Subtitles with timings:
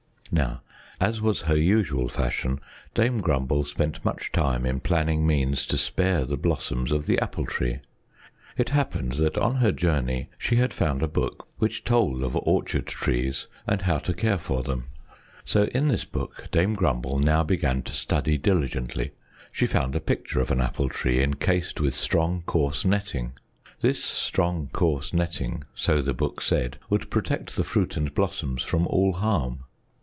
[0.33, 0.61] Now,
[0.97, 2.61] as was her usual fashion,
[2.93, 7.43] Dame Grumble spent much time in planning means to spare the blossoms of the Apple
[7.45, 7.79] Tree.
[8.55, 12.87] It happened that on her journey she had found a book which told of orchard
[12.87, 14.85] trees and how to care for them.
[15.43, 19.11] So in this book Dame Grumble now began to study diligently.
[19.51, 23.33] She found a picture of an apple tree encased with strong, coarse netting.
[23.81, 28.87] This strong, coarse netting, so the book said, would protect the fruit and blossoms from
[28.87, 29.65] all harm.